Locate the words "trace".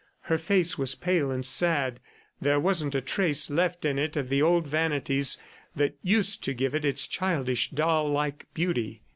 3.01-3.51